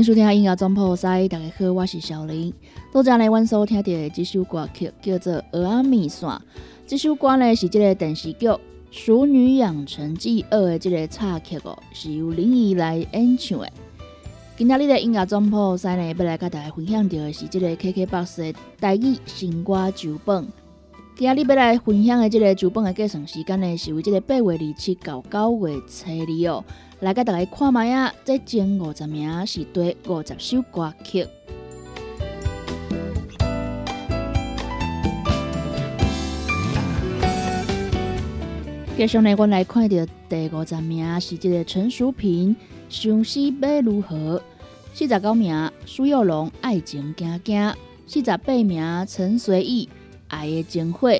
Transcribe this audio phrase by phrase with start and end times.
[0.00, 2.50] 迎收听音乐总破塞，大家好，我是小林。
[2.90, 6.26] 多谢来阮所听到的这首歌曲叫做《鹅阿米线》。
[6.86, 8.48] 这首歌呢是这个电视剧
[8.90, 13.70] 《熟女养成记二》的这个插曲哦，是由林怡来演唱的。
[14.56, 20.48] 今天的音乐总破塞呢，要来跟大家分享的是这个 KKBOX 的台语新歌九本。
[21.20, 26.64] 今日要来分享的这个九本的计算时间呢，是为这个八月二七到九月初二哦。
[27.00, 28.10] 来甲大家看卖啊！
[28.24, 31.26] 这前五十名是对五十首歌曲。
[38.96, 42.56] 接下来，我来看到第五十名是这个陈淑萍
[42.88, 44.38] 《相思要如何》，
[44.94, 47.60] 四十九名苏有龙《爱情惊惊》，
[48.06, 49.86] 四十八名陈随意
[50.30, 51.10] 《爱的真火》，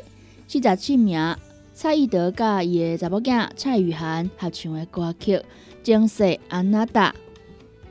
[0.48, 1.36] 四十七名
[1.74, 5.36] 蔡依德甲伊的查某囝蔡雨涵合唱的歌曲
[5.82, 7.12] 《情色安娜达》。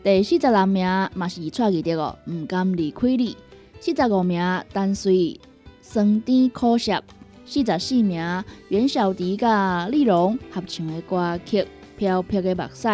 [0.04, 3.38] 第四十六名嘛是伊带去的哦，毋甘离开你。
[3.80, 4.42] 四十五名
[4.74, 5.40] 单随
[5.82, 7.04] 酸甜苦涩。
[7.46, 11.62] 四十四名袁小迪甲丽蓉合唱的歌曲
[11.98, 12.88] 《飘飘的目屎》。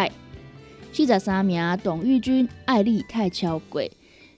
[0.92, 3.82] 四十三名董玉君《爱你太超过》。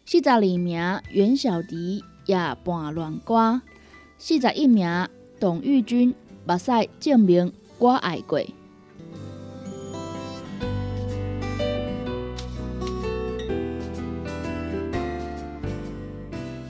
[0.04, 3.34] 四十二名袁小迪《夜半乱歌》。
[4.20, 6.12] 四十一名董玉君
[6.44, 8.40] 《目屎证明我爱过》。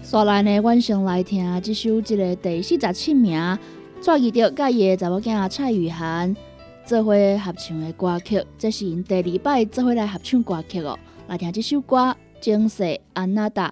[0.05, 3.59] 刷来呢，晚上来听这首这个第四十七名，
[4.03, 6.37] 蔡依着甲伊的查某囝蔡雨涵
[6.85, 10.99] 做伙合唱的歌曲，这是因第二摆做伙来合唱歌曲哦。
[11.29, 11.97] 来听这首歌
[12.43, 12.85] 《情色
[13.15, 13.69] 安娜达》。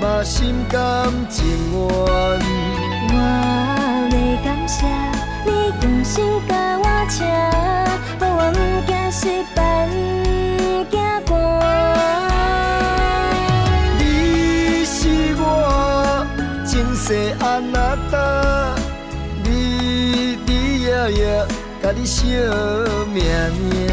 [0.00, 1.78] 嘛心甘情愿。
[3.12, 3.16] 我
[4.10, 4.14] 袂
[4.44, 4.86] 感谢，
[5.44, 5.50] 你
[5.82, 7.26] 用心甲我请，
[8.20, 9.20] 我唔惊失
[9.54, 9.90] 败，唔
[10.90, 10.94] 惊
[11.26, 11.30] 寒。
[13.98, 14.00] 你
[14.84, 14.98] 是
[15.38, 15.44] 我
[16.66, 17.04] 前世
[17.40, 18.14] 阿那达，
[19.44, 20.50] 你你
[20.84, 21.24] 呀呀，
[21.82, 22.26] 甲你惜
[23.14, 23.85] 命。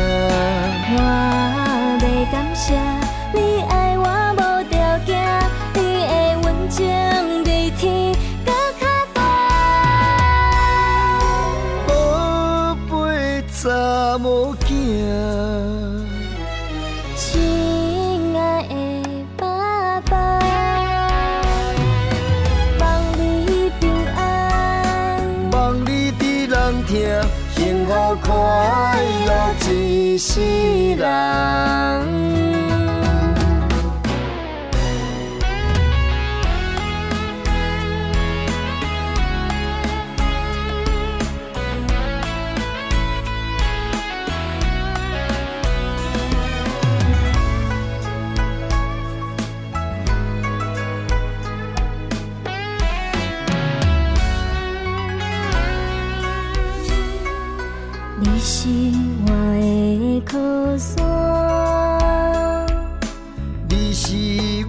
[63.70, 64.16] 你是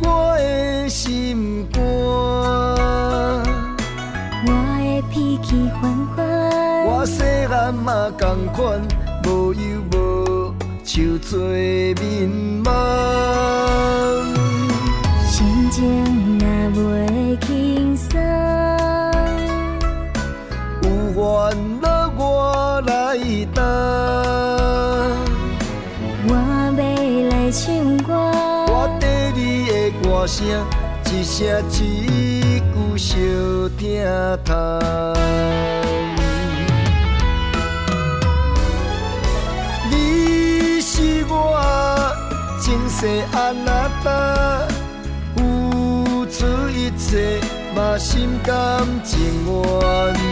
[0.02, 1.82] 我的心肝
[4.46, 5.56] 我的脾气
[6.86, 7.06] 我
[7.72, 8.10] 嘛
[8.52, 8.82] 款
[9.24, 11.93] 无忧无愁最
[30.26, 30.46] 声，
[31.12, 33.16] 一声一句相
[33.76, 34.80] 疼叹。
[39.90, 41.32] 你是我
[42.60, 44.66] 今生安那搭，
[45.36, 47.40] 付出一切
[47.74, 50.23] 嘛心甘情愿。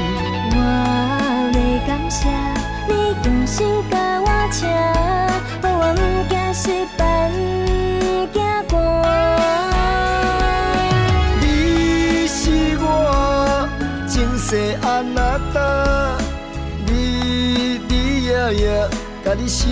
[19.47, 19.69] 惜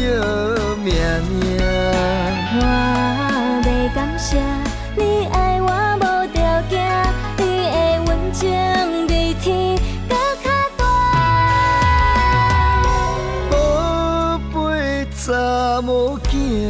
[0.84, 0.92] 命
[1.28, 1.58] 命。
[2.52, 2.62] 我
[3.64, 4.38] 袂感谢
[4.96, 6.72] 你爱我无条件，
[7.38, 7.74] 你的
[8.06, 8.40] 温情
[9.06, 10.44] 比天搁卡
[10.76, 10.82] 大。
[13.50, 13.52] 宝
[14.52, 16.69] 贝查某囝。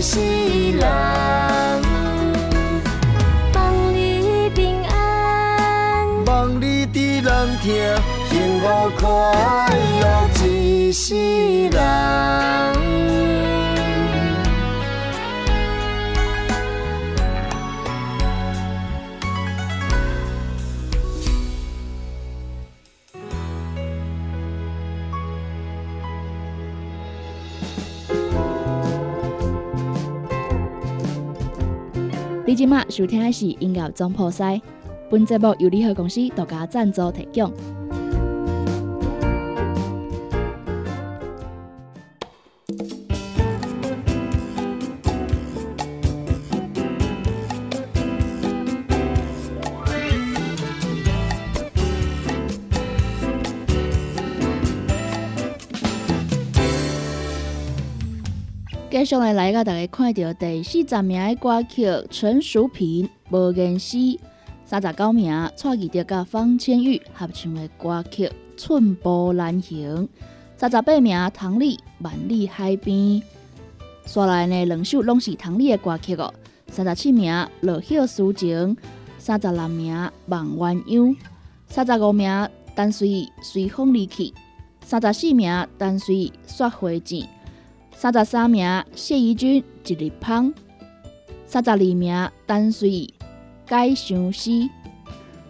[0.00, 0.18] 一世
[0.78, 0.80] 人，
[3.52, 7.74] 望你平安，望你伫人听，
[8.30, 8.66] 幸福
[8.98, 9.04] 快
[10.00, 10.02] 乐
[10.42, 11.14] 一世
[11.68, 11.69] 人。
[32.60, 34.60] 今麦收听的是音乐总破塞，
[35.10, 37.50] 本节目由联合公司独家赞助提供。
[59.00, 63.96] 接下来来，甲大家看到第四十名的歌曲陈淑萍《无言诗》，
[64.66, 68.26] 三十九名蔡依德甲方千玉合唱的歌曲
[68.58, 70.06] 《寸步难行》，
[70.54, 72.94] 三十八名唐丽《万里海边》。
[74.04, 76.34] 刷来呢两首拢是唐丽的歌曲哦。
[76.70, 78.76] 三十七名《落叶抒情》，
[79.16, 81.08] 三十六名《望鸳鸯》，
[81.68, 82.30] 三十五名
[82.74, 84.24] 《单随随风离去》，
[84.84, 87.20] 三十四名《单随雪花剪》。
[88.02, 90.54] 三十三名谢怡君一日芳，
[91.44, 93.06] 三十二名单水
[93.66, 94.50] 改相思，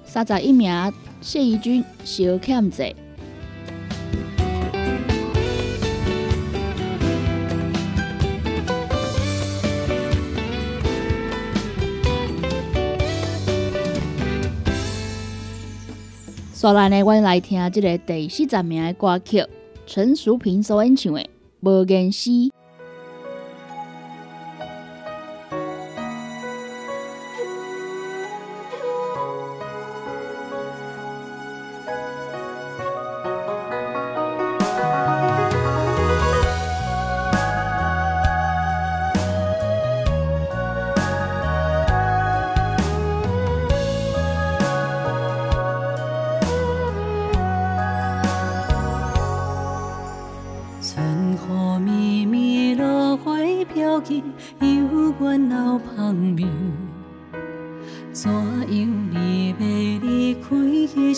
[0.04, 2.92] 三十一名谢怡君小欠债。
[16.52, 19.46] 接下来呢，阮来听这个第四十名的歌曲，
[19.86, 21.24] 陈淑萍所演唱的。
[21.60, 22.30] 无言诗。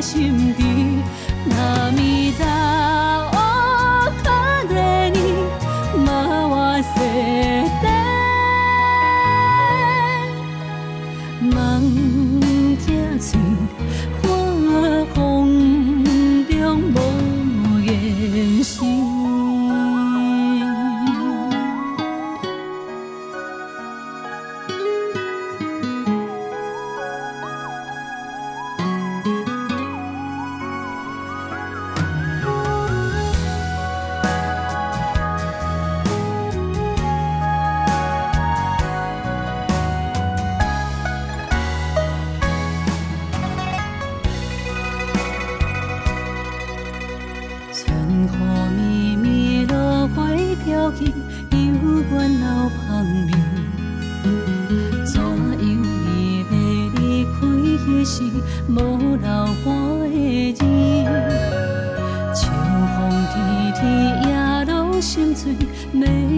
[0.00, 0.69] 心底。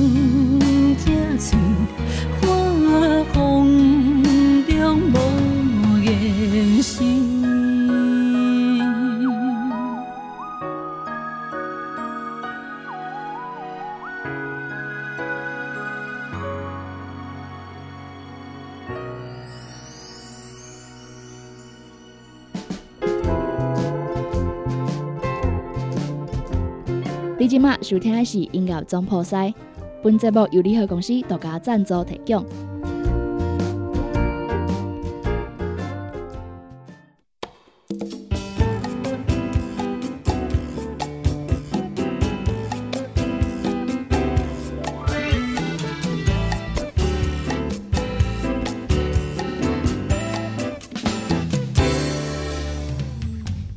[0.00, 1.58] 梦惊醒，
[2.40, 4.22] 花风
[4.66, 7.06] 中无言声。
[27.38, 29.52] 你今麦收听的是音乐总破塞，
[30.02, 32.42] 本节目由联合公司独家赞助提供。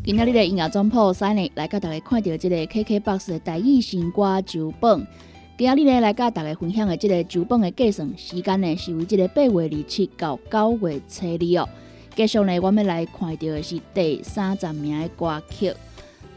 [0.06, 5.06] 今日的音乐总破塞呢，来甲大家看到这个 KKBOX 的台语新歌周榜。
[5.56, 11.70] 今仔日呢，来甲大家分享的即个酒榜的计算时间呢，是为即个八月二七到九月初二哦。
[12.16, 15.72] 继续呢，我们来看到的是第三十名的歌曲。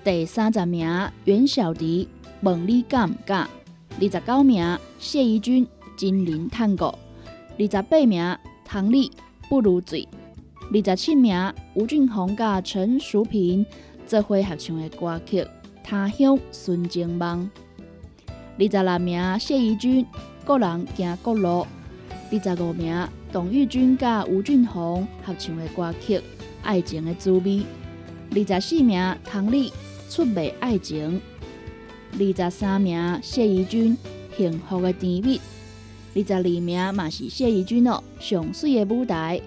[0.05, 2.07] 第三十名袁小迪
[2.43, 3.49] 《问你敢毋敢》，
[3.99, 5.65] 二十九名谢怡君
[5.97, 6.87] 《金陵探戈》，
[7.59, 8.37] 二十八名
[8.67, 9.09] 唐丽
[9.49, 10.03] 《不如醉》。
[10.75, 13.65] 二十七名吴俊宏甲陈淑萍
[14.07, 15.41] 做伙合唱的歌曲
[15.83, 17.51] 《他乡纯情梦》。
[18.59, 20.03] 二十六名谢怡君
[20.47, 21.49] 《个人行各路》。
[22.33, 26.17] 二十五名董玉君甲吴俊宏合唱的歌曲
[26.63, 27.41] 《爱情的滋味》。
[28.31, 29.71] 二十四名唐丽
[30.11, 31.21] 《出卖爱情》。
[32.19, 33.95] 二十三名谢怡君
[34.39, 35.39] 《幸福的甜蜜》。
[36.15, 39.39] 二十二名嘛是谢怡君哦，《上水的舞台》。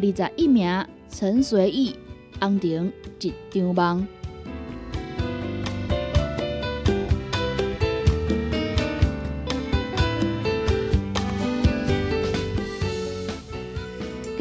[0.00, 1.90] 二十一名陈随意
[2.40, 4.08] 《红亭一场梦》。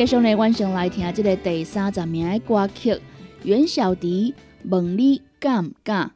[0.03, 2.99] 继续呢，晚上来听这个第三十名的歌曲，
[3.43, 4.35] 袁小迪
[4.69, 6.11] 《问你敢毋敢》。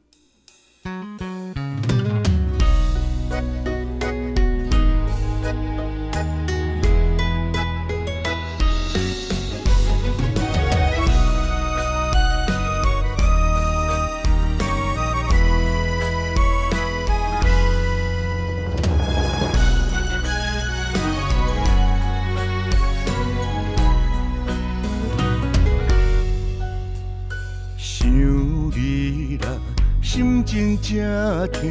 [30.97, 31.61] 正痛，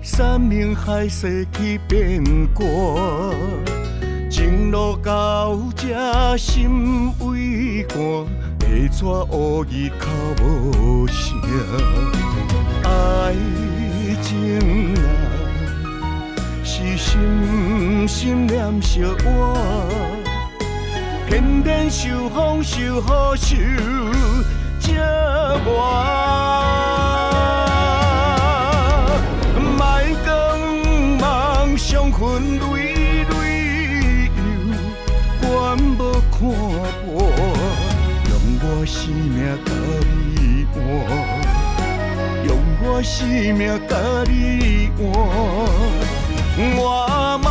[0.00, 2.22] 山明海誓去变
[2.54, 2.64] 卦。
[4.30, 7.98] 情路到这心畏寒，
[8.60, 10.06] 会怎乌语口
[10.40, 11.36] 无声？
[12.84, 13.34] 爱
[14.22, 15.10] 情啊，
[16.62, 19.56] 是心心念惜我。
[21.26, 23.56] 偏偏受风受雨受
[24.78, 26.85] 折磨，
[39.06, 39.70] 生命甲
[40.02, 40.80] 你换，
[42.44, 42.50] 用
[42.82, 43.94] 我生命甲
[44.26, 45.06] 你换，
[46.76, 47.46] 我问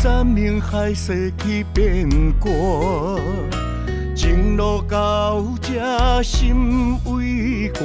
[0.00, 2.08] 山明海誓去变
[2.38, 2.48] 卦。
[4.14, 7.82] 情路到这心畏寒，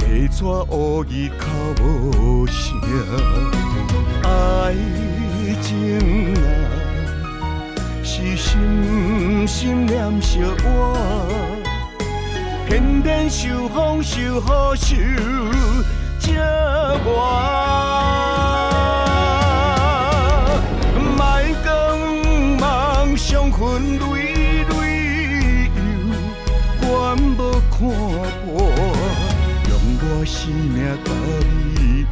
[0.00, 1.44] 会怎乌语口
[1.82, 2.80] 无声？
[4.22, 4.74] 爱
[5.60, 6.48] 情啊，
[8.02, 10.96] 是心心念惜我。
[12.66, 14.96] 偏偏受风受雨受
[16.18, 17.71] 这热，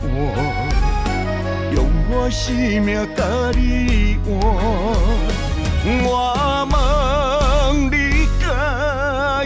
[0.01, 0.09] 换，
[1.75, 3.23] 用我性命甲
[3.55, 4.29] 你换。
[6.05, 6.09] 我
[6.71, 6.75] 问
[7.91, 7.95] 你
[8.41, 8.45] 敢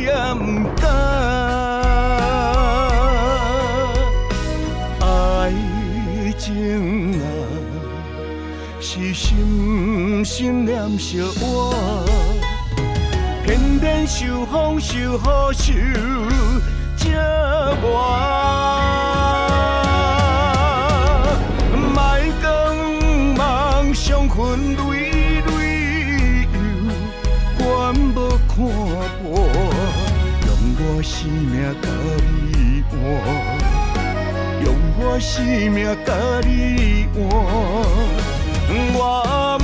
[0.00, 0.42] 也不
[0.80, 0.84] 敢？
[5.00, 5.06] 爱
[6.38, 7.24] 情啊，
[8.80, 11.74] 是心心念相偎，
[13.44, 15.72] 偏偏受风受雨受
[16.96, 18.33] 折磨。
[31.24, 31.88] 生命甲
[32.20, 32.92] 你换，
[34.62, 36.12] 用我生命甲
[36.46, 37.18] 你换，
[38.94, 39.63] 我。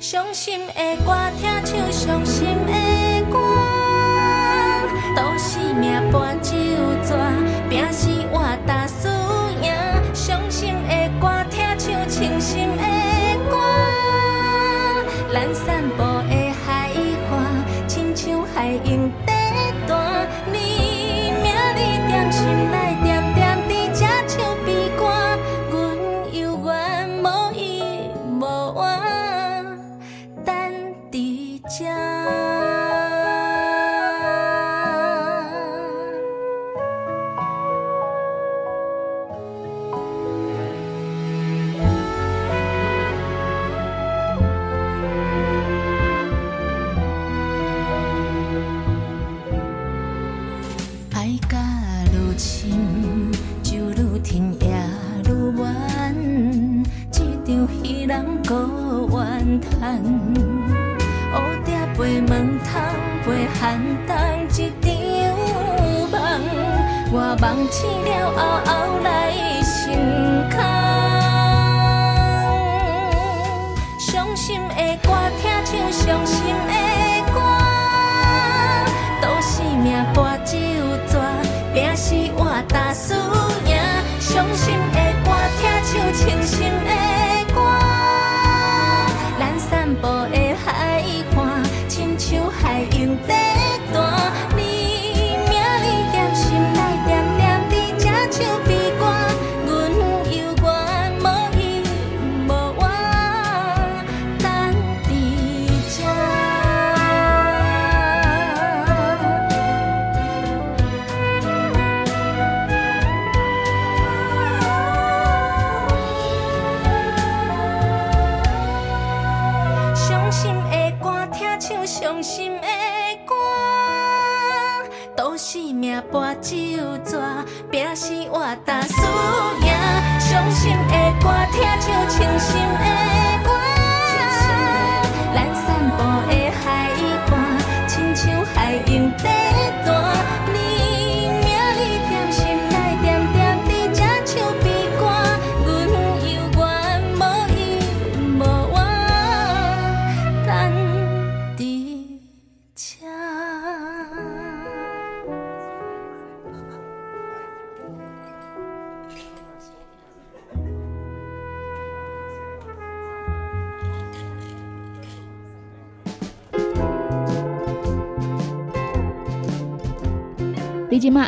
[0.00, 0.72] 伤心的
[1.04, 2.79] 歌，听唱伤心的。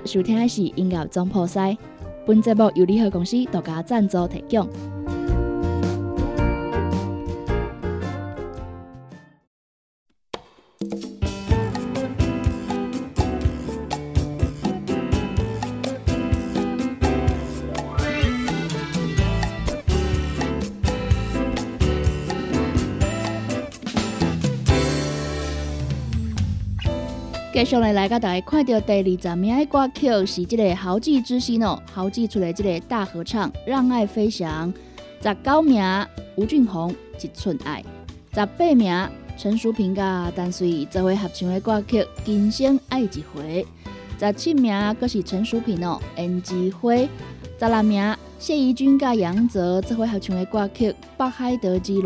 [0.04, 1.76] 收听的是音乐总破塞，
[2.26, 4.68] 本节目由联合公司独家赞助提供。
[27.64, 34.74] 继续来来，甲大家看到第二十名的歌曲是这个豪记之星哦，豪记出来这个大合唱《让爱飞翔》。
[35.22, 35.80] 十九名
[36.34, 36.90] 吴俊宏
[37.24, 37.80] 《一寸爱》，
[38.34, 43.64] 十八名陈淑萍甲陈水做为合唱的歌曲《今生爱一回》。
[44.26, 46.92] 十七名阁是陈淑萍哦，《胭脂花》。
[47.60, 52.04] 十六名谢怡君甲杨泽做为合唱的歌曲《北海道之恋》。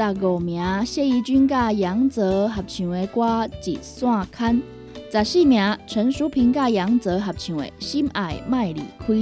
[0.00, 4.62] 十五名谢怡君甲杨泽合唱的歌《一线牵》，
[5.12, 9.12] 十四名陈淑萍甲杨泽合唱的《心爱卖离开》，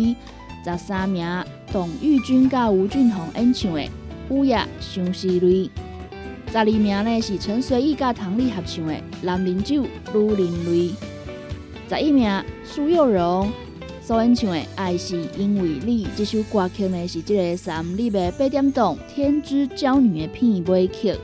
[0.63, 1.27] 十三名
[1.73, 3.81] 董玉君甲吴俊宏演唱的
[4.29, 5.69] 《乌鸦相思泪》，
[6.53, 10.91] 十二名呢是陈随意甲唐丽合唱的《男人酒女人泪》，
[11.89, 13.51] 十一名苏有荣。
[14.09, 21.15] 所演唱的《爱是因为你》这首歌曲呢，是这个三立的八点档《天之娇女》的片尾曲。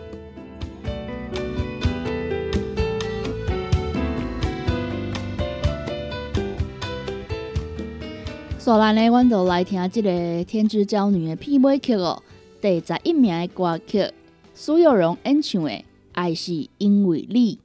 [8.59, 10.11] 所以呢，阮就来听这个
[10.44, 12.23] 《天之娇女》的片尾曲哦。
[12.61, 14.12] 第十一名的歌曲，
[14.53, 15.70] 苏有荣演唱的
[16.12, 17.57] 《爱是因为你》。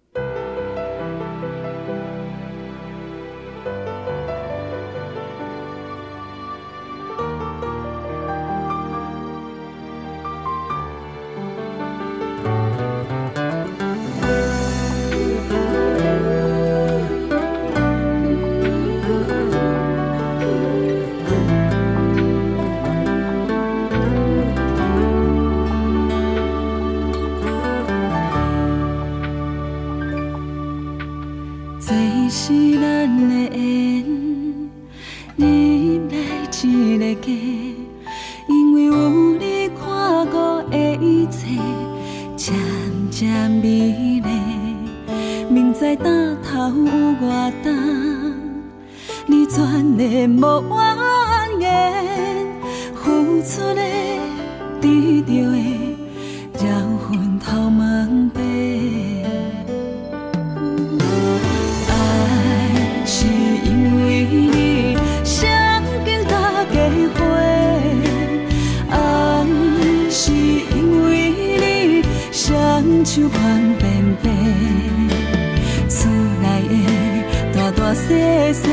[78.10, 78.16] 细
[78.54, 78.68] 细，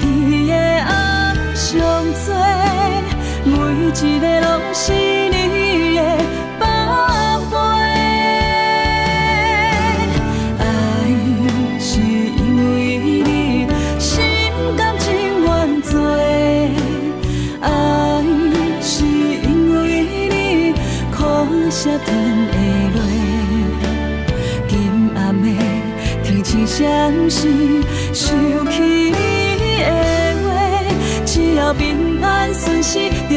[0.00, 0.78] 伊的。
[32.88, 33.27] 息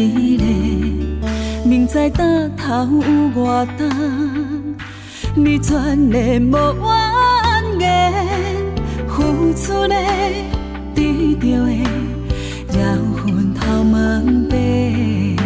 [0.00, 0.44] 一个，
[1.68, 3.00] 明知担头有
[3.34, 3.88] 偌重，
[5.34, 5.76] 你全
[6.10, 8.12] 然无怨言，
[9.08, 9.94] 付出的
[10.94, 11.70] 得到的，
[12.72, 12.78] 让
[13.14, 15.39] 昏头蒙白。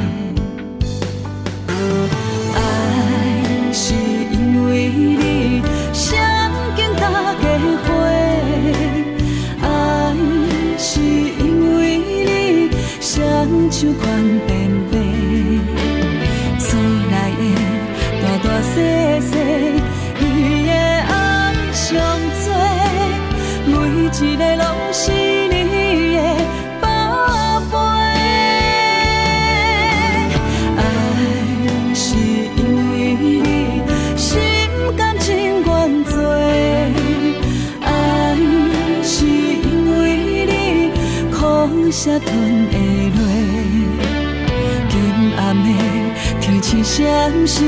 [46.96, 47.02] 闪
[47.44, 47.59] 时，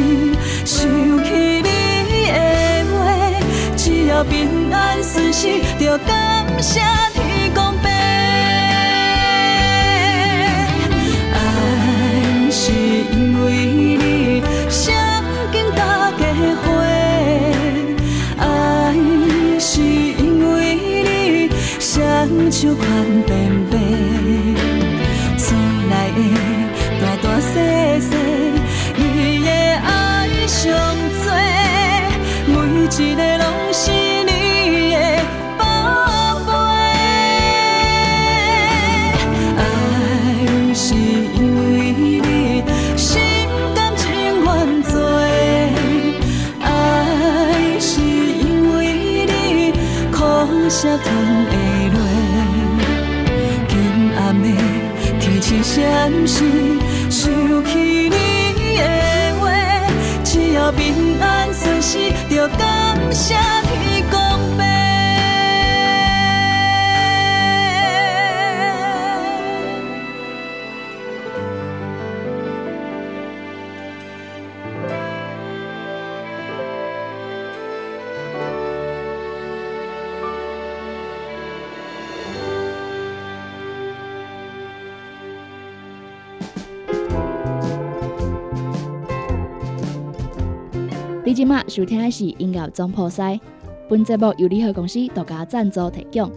[0.64, 0.86] 想
[1.24, 1.68] 起你
[2.30, 2.30] 的
[2.92, 2.94] 话，
[3.76, 6.78] 只要平安顺遂，就感谢
[7.12, 7.88] 天公伯。
[11.34, 11.38] 爱
[12.52, 13.50] 是因为
[13.96, 14.94] 你闪
[15.50, 16.22] 紧大家
[16.62, 16.64] 伙，
[18.38, 18.44] 爱
[19.58, 20.54] 是因为
[21.02, 21.92] 你双
[22.52, 22.86] 手宽
[23.26, 23.65] 便
[91.76, 93.38] 收听的是音乐总破塞，
[93.86, 96.32] 本节目由联合公司独家赞助提供。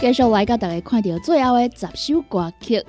[0.00, 2.80] 继续来甲大家看到最后的十首歌曲，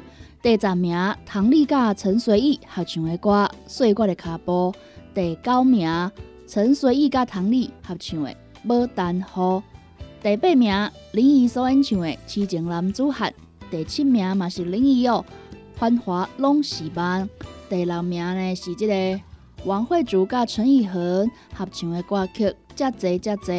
[0.44, 0.96] 第十名
[1.26, 4.72] 唐丽甲陈随意合唱的歌《岁月的脚步》，
[5.16, 6.12] 第九名
[6.46, 8.30] 陈随意甲唐丽合唱的
[8.64, 9.44] 《牡丹花》，
[10.22, 13.34] 第八名林忆所演唱的《痴情男子汉》，
[13.72, 15.26] 第七名嘛是林忆哦，
[15.80, 17.28] 《繁华拢是梦》，
[17.68, 19.20] 第六名呢是这个
[19.66, 22.46] 王慧竹甲陈意恒合唱的歌曲
[22.76, 23.52] 《遮济遮济》。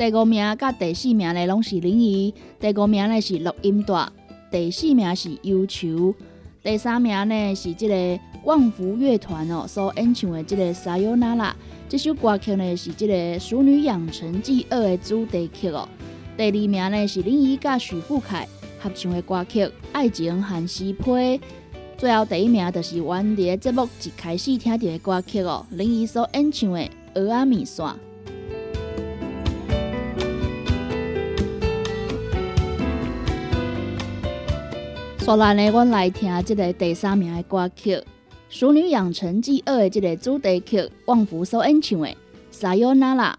[0.00, 4.08] 第五名甲第四名的拢是林怡，第五名呢是录音带，
[4.50, 6.14] 第四名是忧愁，
[6.62, 11.50] 第三名呢是即个旺福乐团哦所演唱的即个《撒尤那拉》。
[11.86, 15.86] 这首歌曲呢是即个《熟女养成记二》的主题曲哦。
[16.34, 18.48] 第二名呢是林怡甲许富凯
[18.80, 21.04] 合唱的歌曲《爱情和诗批》。
[21.98, 26.80] 最后第一名就是阮伫节目一开始听到的歌曲哦，林怡所演唱的
[27.14, 27.84] 《蚵仔面线》。
[35.30, 37.94] 后来呢，阮来听即个第三名的歌曲
[38.48, 42.08] 《熟女养成记二》的即个主题曲，旺福所演唱的
[42.50, 43.38] 《撒尤那拉》。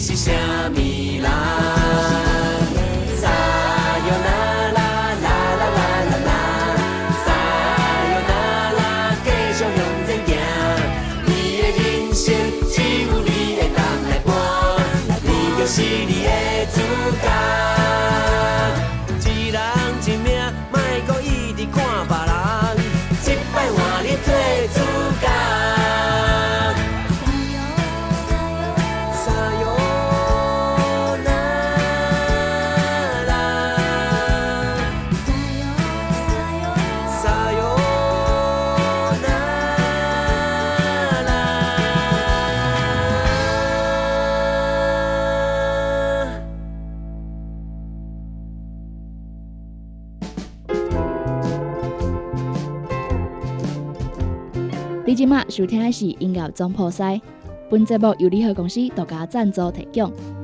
[0.00, 0.32] 是虾
[0.70, 1.79] 米人？
[55.20, 57.14] 今马收听的是音乐《总破塞》，
[57.68, 60.39] 本节目由联合公司独家赞助提供。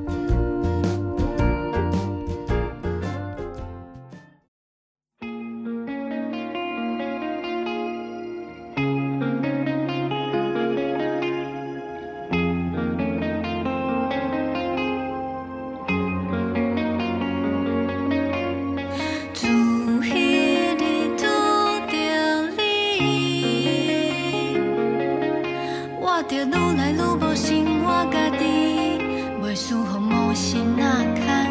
[26.29, 26.43] 愈
[26.77, 28.43] 来愈无生活，家己
[29.41, 31.46] 袂舒服，无心哪堪。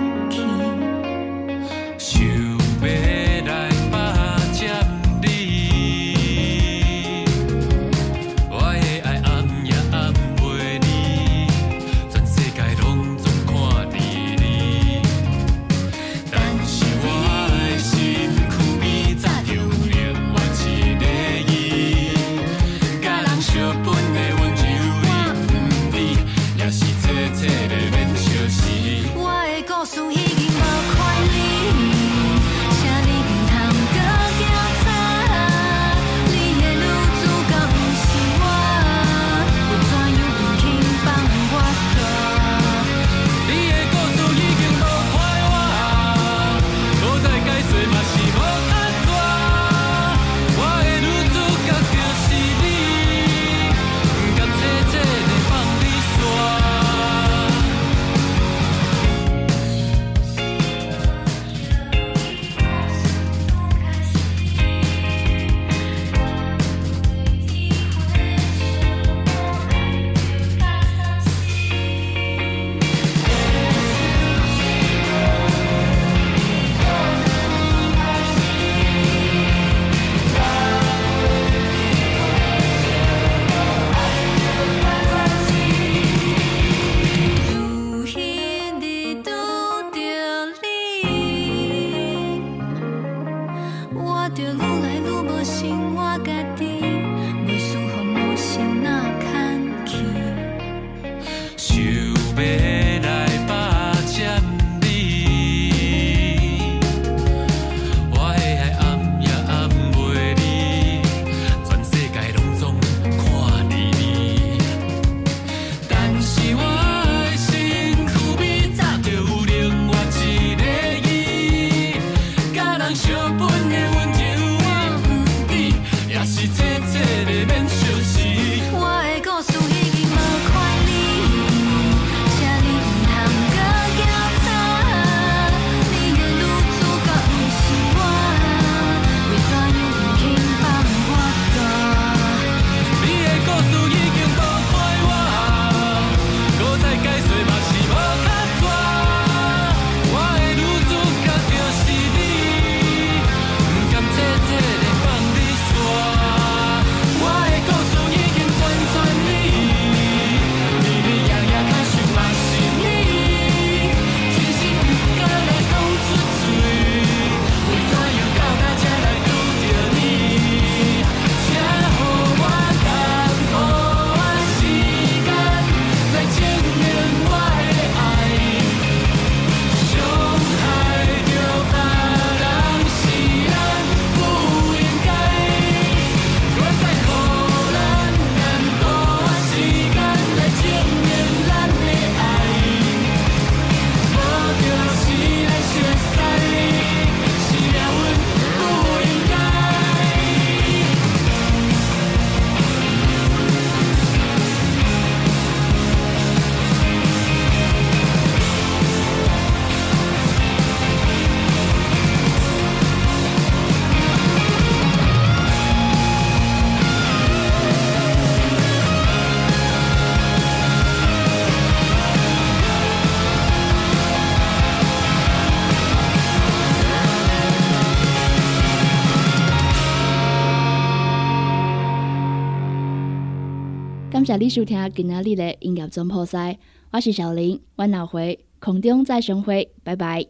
[234.38, 236.58] 你收听今仔日的音乐总破塞，
[236.90, 240.26] 我是小林，我后回空中再相会，拜拜。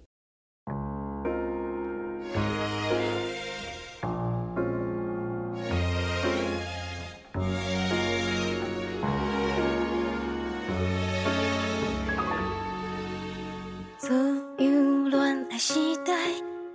[13.99, 14.15] 左
[14.59, 16.13] 右恋爱时代，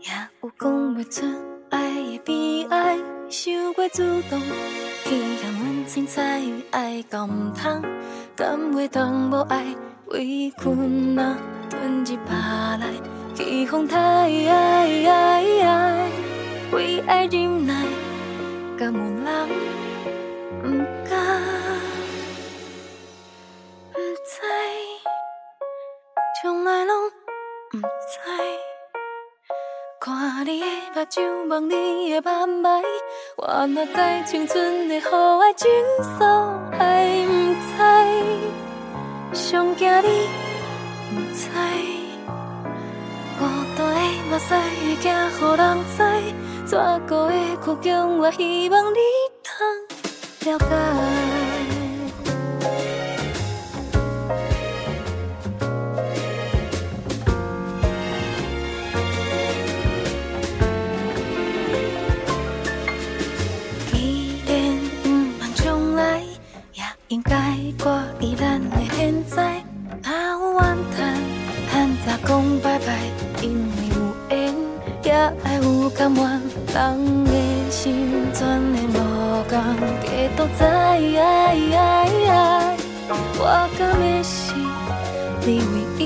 [0.01, 0.09] 也
[0.41, 1.25] 有讲不出
[1.69, 2.97] 爱的悲哀。
[3.29, 4.37] 想过主动，
[5.05, 5.15] 去
[5.91, 7.83] 向阮凊彩爱到唔通，
[8.33, 9.75] 敢袂当无爱
[10.07, 11.37] 委屈呐，
[11.69, 12.87] 吞入巴来，
[13.35, 14.29] 起风台，
[16.71, 17.85] 为爱忍耐，
[18.77, 19.25] 敢有人
[31.01, 31.71] 你的目睭，望你
[32.11, 32.69] 的眼眉，
[33.35, 33.95] 我哪知
[34.29, 35.67] 青春的好爱情
[36.19, 36.19] 愫
[36.77, 37.55] 还毋
[39.33, 40.29] 知，上惊你
[41.11, 41.49] 毋知，
[43.39, 43.45] 孤
[43.75, 43.99] 单的
[44.29, 45.61] 目屎会惊予人
[45.97, 45.97] 知，
[46.67, 46.77] 怎
[47.07, 48.99] 过的苦衷，我希望你
[49.43, 51.40] 通了解。
[67.11, 69.61] 应该挂意咱的现在。
[70.01, 70.61] 若有怨
[70.95, 70.97] 叹，
[71.69, 71.73] 趁
[72.05, 72.29] 早讲
[72.63, 72.87] 拜拜，
[73.41, 73.95] 因为有
[74.29, 74.55] 缘，
[75.03, 75.11] 也
[75.43, 76.23] 爱有甘愿。
[76.73, 77.29] 人的
[77.69, 78.39] 心全
[78.71, 78.95] 的无
[79.49, 79.53] 共，
[80.01, 80.07] 加
[80.37, 80.61] 多在。
[83.43, 83.43] 我
[83.77, 84.53] 甘的是
[85.45, 86.01] 你唯一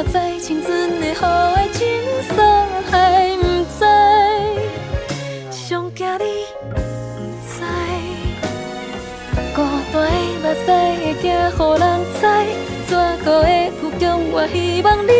[0.00, 1.86] 我知青春的好爱情
[2.30, 2.32] 愫
[2.90, 3.42] 还不
[3.78, 3.84] 知，
[5.52, 6.24] 上惊你
[6.70, 6.80] 不
[7.44, 7.60] 知，
[9.54, 9.60] 孤
[9.92, 10.08] 单的
[10.40, 11.32] 目屎会惊予
[11.78, 11.84] 人
[12.18, 12.18] 知，
[12.86, 12.90] 怎
[13.26, 13.46] 过的
[13.78, 15.12] 苦衷，我希望你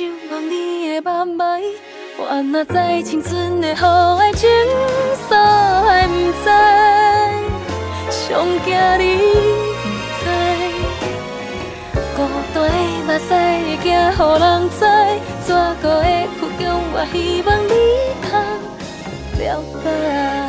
[0.00, 1.42] 的目睭，望你的眼眉，
[2.16, 4.48] 我哪知青春的好爱情
[5.28, 5.36] 愫
[5.84, 6.48] 还不知，
[8.10, 9.04] 上惊你
[9.82, 9.84] 不
[10.20, 10.22] 知，
[12.16, 12.18] 孤
[12.54, 12.72] 单的
[13.04, 13.92] 目屎会惊予
[14.40, 14.80] 人知，
[15.44, 15.48] 怎
[15.82, 16.06] 过的
[16.38, 17.70] 苦衷，我希望你
[18.24, 18.30] 通
[19.38, 19.44] 了
[19.82, 20.39] 解。